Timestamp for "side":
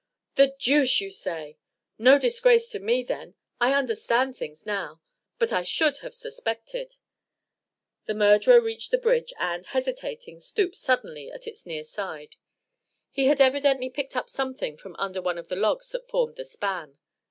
11.83-12.35